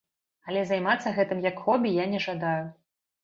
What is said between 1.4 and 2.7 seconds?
як хобі я не жадаю.